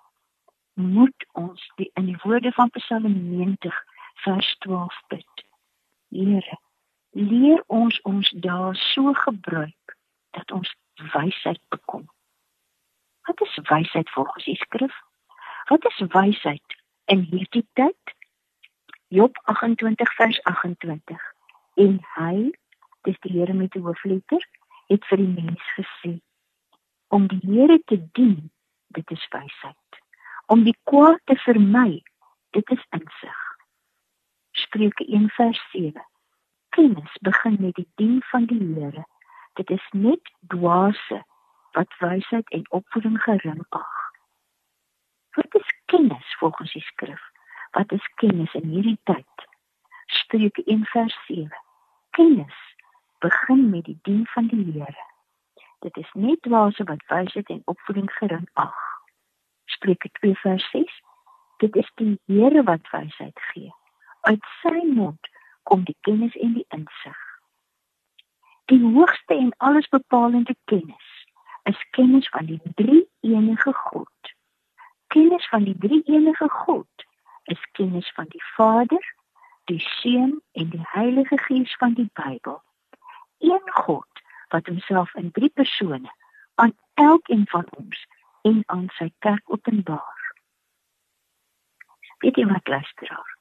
moet 0.74 1.26
ons 1.32 1.70
die 1.76 1.90
in 1.94 2.06
die 2.06 2.18
woorde 2.22 2.52
van 2.52 2.70
Psalm 2.70 3.14
90 3.30 3.84
vers 4.24 4.56
12 4.58 5.02
bid. 5.08 5.44
Here, 6.08 6.58
leer 7.10 7.62
ons 7.66 8.00
ons 8.00 8.30
daar 8.30 8.76
so 8.76 9.12
gebruik 9.12 9.96
dat 10.30 10.50
ons 10.50 10.74
wysheid 11.12 11.60
bekom. 11.68 12.08
Wat 13.28 13.40
is 13.40 13.58
wysheid 13.62 14.10
volgens 14.10 14.44
die 14.44 14.56
skrif? 14.56 15.00
Wat 15.64 15.84
is 15.84 16.02
wysheid 16.08 16.76
in 17.04 17.20
hierdie 17.20 17.66
tyd? 17.72 18.14
Job 19.08 19.40
28 19.44 20.14
vers 20.14 20.42
28. 20.42 21.34
En 21.74 21.98
hy, 22.14 22.50
dis 23.02 23.20
die 23.20 23.32
Here 23.32 23.52
met 23.52 23.72
die 23.76 23.82
hoofletter, 23.84 24.48
het 24.88 25.04
vir 25.12 25.20
die 25.20 25.28
mens 25.28 25.68
gesê: 25.76 26.14
Om 27.12 27.28
die 27.28 27.40
Here 27.44 27.76
te 27.84 28.00
dien, 28.16 28.48
dit 28.96 29.10
is 29.10 29.28
wysheid. 29.36 30.00
Om 30.46 30.64
die 30.64 30.76
kwaad 30.88 31.20
te 31.24 31.36
vermy, 31.44 32.00
dit 32.56 32.76
is 32.78 32.90
insig. 32.96 33.40
Spreuke 34.56 35.04
1 35.04 35.28
vers 35.36 35.64
7. 35.76 36.00
Kennis 36.68 37.20
begin 37.20 37.60
met 37.60 37.76
die 37.76 37.90
dien 38.00 38.22
van 38.32 38.48
die 38.48 38.62
Here. 38.72 39.04
Dit 39.60 39.70
is 39.70 39.88
net 39.92 40.36
dwaase 40.40 41.26
wat 41.72 41.98
wysheid 41.98 42.48
en 42.50 42.70
opvoeding 42.70 43.22
gering 43.22 43.64
ag. 43.68 43.96
Wat 45.30 45.54
is 45.54 45.74
kennis 45.84 46.36
volgens 46.38 46.72
die 46.72 46.82
skrif? 46.82 47.22
wat 47.70 47.92
is 47.92 48.10
kennis 48.14 48.54
in 48.54 48.68
hierdie 48.68 48.98
tyd? 49.02 49.46
Spreuke 50.06 50.62
1 50.64 50.84
vers 50.84 51.18
7. 51.26 51.50
Kennis 52.10 52.58
begin 53.18 53.70
met 53.70 53.84
die 53.84 53.98
dien 54.02 54.26
van 54.26 54.46
die 54.46 54.64
Here. 54.72 55.06
Dit 55.78 55.96
is 55.96 56.10
nie 56.12 56.36
dwaase 56.40 56.84
wat 56.84 57.04
wysheid 57.08 57.48
en 57.48 57.62
opvoeding 57.64 58.10
gering 58.12 58.48
ag. 58.52 58.78
Spreuke 59.64 60.10
2 60.20 60.34
vers 60.34 60.70
6. 60.70 61.00
Dit 61.56 61.76
is 61.76 61.90
die 61.94 62.18
Here 62.26 62.62
wat 62.62 62.90
wysheid 62.90 63.40
gee. 63.52 63.72
Uit 64.20 64.44
sy 64.62 64.82
mond 64.94 65.30
kom 65.62 65.84
die 65.84 65.96
kennis 66.00 66.34
en 66.36 66.56
die 66.58 66.66
insig. 66.68 67.20
Die 68.72 68.80
hoogste 68.82 69.34
en 69.34 69.52
allesbepalende 69.56 70.56
kennis 70.64 71.07
is 71.68 71.86
kennis 71.90 72.28
van 72.28 72.46
die 72.46 72.60
drie 72.74 73.08
enige 73.20 73.72
God. 73.72 74.32
Kennis 75.06 75.48
van 75.48 75.64
die 75.64 75.76
drie 75.78 76.02
enige 76.04 76.48
God 76.48 77.06
is 77.44 77.70
kennis 77.72 78.12
van 78.12 78.26
die 78.28 78.42
Vader, 78.54 79.14
die 79.64 79.80
Seun 79.80 80.40
en 80.52 80.70
die 80.70 80.84
Heilige 80.92 81.38
Gees 81.38 81.76
van 81.76 81.92
die 81.94 82.10
Bybel. 82.12 82.62
Een 83.38 83.72
God 83.84 84.22
wat 84.48 84.66
homself 84.66 85.14
in 85.14 85.30
drie 85.30 85.48
persone 85.48 86.12
aan 86.54 86.72
elkeen 86.94 87.46
van 87.48 87.66
ons 87.70 88.06
en 88.42 88.62
aan 88.66 88.88
sy 88.96 89.12
kerk 89.18 89.52
openbaar. 89.52 90.32
Weet 92.18 92.36
jy 92.36 92.46
wat 92.46 92.68
luisteraar? 92.68 93.36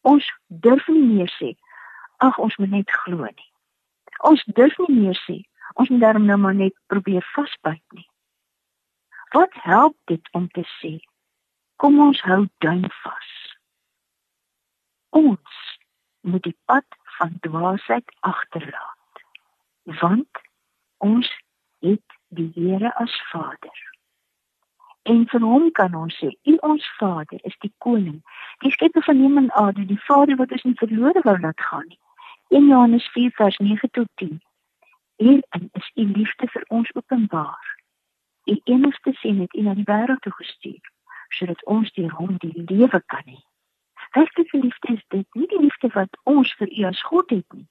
Ons 0.00 0.30
durf 0.46 0.86
nie 0.88 1.02
meer 1.02 1.32
sê 1.40 1.54
ag 2.22 2.38
ons 2.38 2.56
moet 2.56 2.70
net 2.70 2.90
glo 3.02 3.26
nie. 3.26 3.50
Ons 4.30 4.44
durf 4.58 4.78
nie 4.86 5.00
meer 5.00 5.18
sê 5.26 5.42
ons 5.74 5.88
moet 5.88 6.00
daarom 6.00 6.24
nou 6.24 6.38
maar 6.38 6.54
net 6.54 6.74
probeer 6.86 7.24
vasbyt 7.34 7.82
nie. 7.98 8.08
Wat 9.34 9.54
help 9.66 9.96
dit 10.10 10.28
om 10.32 10.48
te 10.48 10.62
sê 10.78 10.98
kom 11.82 11.98
ons 12.00 12.20
hou 12.22 12.44
duim 12.62 12.86
vas? 13.02 13.30
Ons 15.10 15.62
moet 16.20 16.42
die 16.42 16.56
pad 16.64 16.86
van 17.18 17.38
dwaasheid 17.40 18.14
agterlaat. 18.20 19.24
Want 20.00 20.40
ons 20.96 21.30
het 21.78 22.18
die 22.28 22.50
Here 22.54 22.94
as 22.94 23.14
Vader. 23.30 23.82
En 25.02 25.26
vir 25.28 25.42
hom 25.44 25.68
kan 25.76 25.94
ons 25.94 26.14
sê, 26.20 26.30
"U 26.42 26.56
ons 26.62 26.86
Vader 26.98 27.38
is 27.42 27.56
die 27.58 27.72
koning, 27.78 28.22
die 28.58 28.70
skepper 28.70 29.02
van 29.02 29.20
hemel 29.20 29.42
en 29.42 29.52
aarde, 29.52 29.84
die 29.86 30.00
Vader 30.06 30.36
wat 30.36 30.52
ons 30.52 30.62
nie 30.62 30.74
verlore 30.74 31.20
wou 31.24 31.38
laat 31.40 31.60
gaan 31.60 31.86
nie." 31.88 31.98
1 32.48 32.66
Johannes 32.68 33.08
4 33.08 33.30
vers 33.30 33.58
9 33.58 33.90
tot 33.90 34.08
10. 34.14 34.40
Hierin 35.16 35.70
is 35.72 35.90
U 35.94 36.02
liefde 36.02 36.48
vir 36.48 36.64
ons 36.68 36.94
openbaar. 36.94 37.66
U 38.44 38.60
enigste 38.64 39.12
seun 39.12 39.40
het 39.40 39.54
U 39.54 39.62
na 39.62 39.74
die 39.74 39.86
wêreld 39.88 40.20
toe 40.20 40.32
gestuur 40.32 40.92
sodat 41.34 41.64
ons 41.64 41.90
deur 41.92 42.12
hom 42.14 42.36
die 42.38 42.64
lewe 42.68 43.00
kan 43.10 43.26
hê. 43.26 43.40
Werklike 44.14 44.58
liefde 44.58 44.92
is 44.94 45.04
dit 45.08 45.34
nie 45.34 45.46
die 45.50 45.60
liefde 45.60 45.88
wat 45.94 46.18
ons 46.30 46.52
vir 46.58 46.70
U 46.70 46.84
as 46.90 47.00
God 47.02 47.30
het 47.30 47.56
nie, 47.56 47.66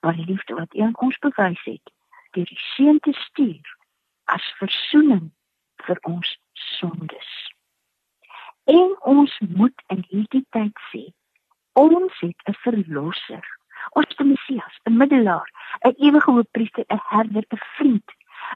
maar 0.00 0.16
die 0.18 0.26
liefde 0.26 0.54
wat 0.54 0.74
U 0.74 0.80
aan 0.80 0.96
ons 1.06 1.18
bewys 1.22 1.62
het 1.64 1.92
deur 2.34 2.48
die 2.50 2.62
seun 2.74 2.98
te 3.00 3.12
stuur 3.12 3.74
as 4.34 4.46
verzoening 4.58 5.28
vir 5.86 6.00
ons 6.10 6.32
sondes. 6.78 7.30
En 8.66 8.96
ons 9.14 9.38
moet 9.48 9.86
in 9.94 10.02
hierdie 10.10 10.44
tyd 10.50 10.82
sê, 10.90 11.04
ons 11.78 12.18
het 12.20 12.48
'n 12.50 12.58
verlosser, 12.64 13.46
ons 13.90 14.16
die 14.16 14.26
Messias, 14.26 14.78
'n 14.84 14.96
middelaar, 14.96 15.48
'n 15.80 15.94
ewige 15.96 16.30
hoëpriester, 16.30 16.84
'n 16.88 17.00
herder, 17.08 17.44
'n 17.48 17.62
vriend, 17.76 18.08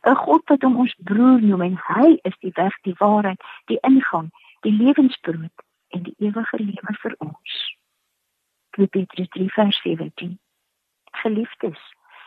'n 0.06 0.14
God 0.14 0.42
wat 0.48 0.62
hom 0.62 0.76
ons 0.76 0.94
broer 0.98 1.40
noem 1.42 1.62
en 1.62 1.76
hy 1.88 2.18
is 2.22 2.36
die 2.38 2.54
weg, 2.54 2.74
die 2.82 2.94
waarheid, 2.98 3.42
die 3.64 3.78
ingang, 3.80 4.30
die 4.60 4.72
lewensbrood 4.72 5.56
en 5.88 6.02
die 6.02 6.14
ewige 6.18 6.56
lewe 6.58 6.94
vir 7.02 7.14
ons. 7.18 7.76
2 8.70 8.86
Petrus 8.86 9.28
3 9.28 9.48
vers 9.48 9.80
17. 9.82 10.38
Geliefdes, 11.22 11.80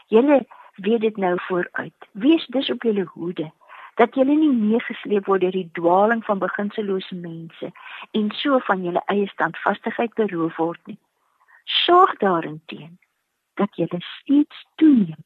julle 0.08 0.46
weet 0.76 1.02
dit 1.02 1.18
nou 1.18 1.40
vooruit. 1.48 2.10
Wees 2.12 2.46
dus 2.46 2.70
op 2.70 2.84
julle 2.84 3.04
hoede 3.04 3.52
dat 3.96 4.16
julle 4.16 4.36
nie 4.36 4.52
meegesleep 4.52 5.28
word 5.30 5.44
deur 5.46 5.54
die 5.54 5.70
dwaaling 5.78 6.24
van 6.26 6.42
beginsellose 6.42 7.16
mense 7.16 7.70
en 8.12 8.32
so 8.42 8.60
van 8.68 8.84
julle 8.84 9.04
eie 9.14 9.28
standvastigheid 9.30 10.14
beroof 10.18 10.58
word 10.58 10.82
nie. 10.90 10.98
Sorg 11.64 12.18
daarteen 12.18 13.00
dat 13.54 13.76
julle 13.76 14.02
steeds 14.02 14.66
toeneem 14.76 15.24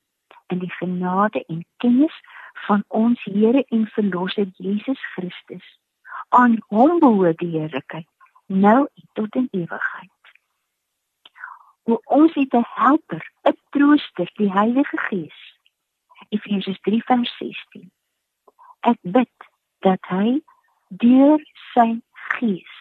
in 0.47 0.59
die 0.59 0.71
genade 0.71 1.45
en 1.45 1.65
kennis 1.77 2.21
van 2.53 2.83
ons 2.87 3.23
Here 3.23 3.65
en 3.67 3.87
Verlosser 3.87 4.47
Jesus 4.55 5.01
Christus. 5.13 5.79
Aan 6.29 6.63
hom 6.67 6.99
behoort 6.99 7.37
die 7.37 7.59
heerlikheid 7.59 8.07
nou 8.45 8.87
en 8.93 9.09
tot 9.13 9.35
in 9.35 9.47
ewigheid. 9.51 10.11
O 11.83 12.01
ons 12.03 12.33
het 12.33 12.53
'n 12.53 12.65
helper, 12.65 13.31
'n 13.43 13.57
trooster, 13.69 14.29
die 14.33 14.51
Heilige 14.51 14.97
Gees. 14.97 15.59
Efesiërs 16.29 16.79
3:16. 16.81 17.91
Ek 18.79 18.97
bid 19.01 19.35
dat 19.79 19.99
hy 20.01 20.41
deur 20.87 21.39
sy 21.73 21.99
Gees 22.11 22.75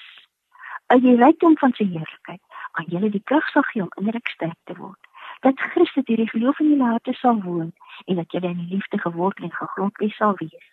uit 0.87 1.03
die 1.03 1.17
rykdom 1.17 1.57
van 1.59 1.73
sy 1.73 1.85
heerlikheid 1.85 2.46
aan 2.79 2.89
julle 2.93 3.11
die 3.11 3.23
krag 3.31 3.49
sal 3.53 3.65
gee 3.71 3.83
om 3.83 3.93
innerlik 4.01 4.29
sterk 4.33 4.59
te 4.65 4.77
word. 4.79 5.01
Dat 5.45 5.61
Christus 5.61 6.05
deur 6.09 6.23
die 6.23 6.31
geloof 6.33 6.59
in 6.63 6.73
julle 6.73 6.91
harte 6.93 7.13
sal 7.21 7.41
woon 7.43 7.73
en 8.05 8.21
dat 8.21 8.33
julle 8.33 8.53
in 8.53 8.63
die 8.65 8.75
liefde 8.77 8.99
gewortel 8.99 9.49
en 9.49 9.55
gegrond 9.61 10.03
wees 10.03 10.17
sal 10.17 10.37
wees. 10.43 10.69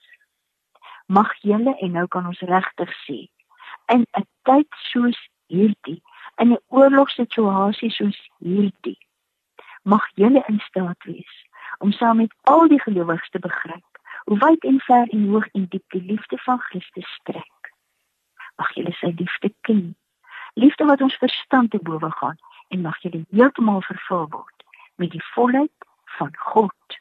Mag 1.06 1.32
julle 1.42 1.76
en 1.78 1.92
nou 2.00 2.08
kan 2.08 2.28
ons 2.28 2.44
regtig 2.56 2.92
sê 3.06 3.20
in 3.94 4.06
'n 4.20 4.28
tyd 4.48 4.68
soos 4.92 5.20
hierdie, 5.48 6.02
in 6.42 6.52
'n 6.52 6.62
oorlogssituasie 6.68 7.92
soos 7.92 8.20
hierdie, 8.40 9.00
mag 9.84 10.06
julle 10.16 10.44
in 10.48 10.60
staat 10.60 11.04
wees 11.04 11.34
om 11.78 11.92
saam 11.92 12.18
met 12.18 12.34
al 12.42 12.68
die 12.68 12.82
gelowiges 12.82 13.30
te 13.30 13.40
begryp 13.40 13.94
hoe 14.26 14.38
wyd 14.38 14.64
en 14.64 14.80
ver 14.80 15.08
en 15.10 15.28
hoog 15.28 15.48
en 15.52 15.66
diep 15.70 15.84
die 15.88 16.04
liefde 16.04 16.38
van 16.38 16.60
Christus 16.60 17.10
strek. 17.20 17.74
Mag 18.56 18.72
julle 18.78 18.94
sy 19.00 19.12
liefde 19.18 19.54
ken. 19.68 19.96
Liefde 20.54 20.86
wat 20.86 21.02
ons 21.02 21.16
verstand 21.16 21.72
te 21.72 21.80
bowe 21.82 22.12
gaan 22.12 22.38
en 22.68 22.82
mag 22.82 22.98
julle 23.02 23.26
heeltemal 23.30 23.82
vervul 23.82 24.28
word 24.30 24.66
met 24.96 25.12
die 25.12 25.24
volheid 25.34 25.88
van 26.18 26.32
God. 26.38 27.00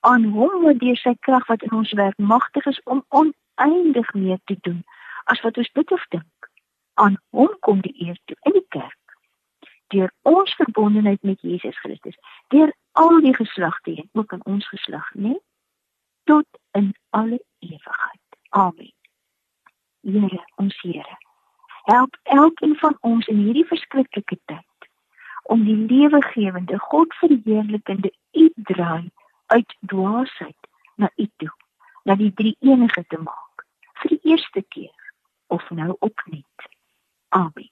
Aan 0.00 0.24
hom 0.24 0.62
wat 0.64 0.80
deur 0.80 0.96
sy 0.96 1.14
krag 1.20 1.46
wat 1.46 1.62
in 1.62 1.76
ons 1.76 1.92
werk 1.92 2.18
magtig 2.18 2.66
is 2.66 2.80
om 2.84 3.04
oneindig 3.08 4.12
meer 4.14 4.40
te 4.44 4.56
doen 4.60 4.80
as 5.24 5.40
wat 5.40 5.56
ons 5.56 5.70
bid 5.72 5.92
of 5.92 6.06
dink. 6.08 6.48
Aan 6.94 7.18
hom 7.30 7.52
kom 7.60 7.80
die 7.80 7.94
eer 8.06 8.18
toe 8.24 8.36
in 8.48 8.56
die 8.58 8.66
kerk. 8.68 8.98
Deur 9.94 10.10
ons 10.22 10.54
verbondenheid 10.56 11.22
met 11.22 11.40
Jesus 11.40 11.78
Christus, 11.78 12.16
deur 12.48 12.72
al 12.92 13.20
die 13.20 13.34
geslagte 13.36 13.94
en 13.94 14.08
ook 14.12 14.32
in 14.32 14.44
ons 14.44 14.68
geslag, 14.68 15.12
né? 15.14 15.36
Tot 16.24 16.46
in 16.72 16.94
alle 17.10 17.40
ewigheid. 17.58 18.40
Amen. 18.48 18.92
Here, 20.02 20.44
ons 20.56 20.80
Here, 20.82 21.18
help 21.82 22.16
elkeen 22.22 22.76
van 22.76 22.96
ons 23.00 23.26
in 23.26 23.36
hierdie 23.36 23.66
verskriklike 23.66 24.38
tyd 24.44 24.88
om 25.42 25.64
die 25.64 25.76
lewegewende, 25.76 26.78
God 26.78 27.14
verheerlikende 27.14 28.12
U 28.32 28.50
draai 28.54 29.10
uit 29.46 29.76
dwaasheid 29.80 30.68
na 30.96 31.10
U 31.16 31.26
toe, 31.36 31.50
na 32.04 32.14
die 32.14 32.32
drie 32.34 32.56
enige 32.60 33.04
te 33.08 33.18
maak 33.18 33.66
vir 34.02 34.14
die 34.14 34.20
eerste 34.34 34.62
keer 34.68 35.12
of 35.52 35.70
nou 35.70 35.96
opnuut. 35.98 36.70
Amen. 37.28 37.70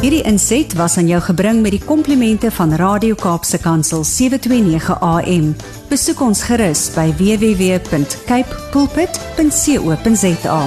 Hierdie 0.00 0.22
inset 0.28 0.74
was 0.76 0.98
aan 1.00 1.08
jou 1.08 1.20
gebring 1.24 1.62
met 1.64 1.72
die 1.72 1.84
komplimente 1.84 2.50
van 2.52 2.74
Radio 2.76 3.14
Kaapse 3.16 3.58
Kansel 3.58 4.04
729 4.04 5.00
AM. 5.00 5.54
Besoek 5.88 6.20
ons 6.20 6.44
gerus 6.46 6.90
by 6.94 7.08
www.cape 7.16 8.60
pulpit.co.za. 8.76 10.60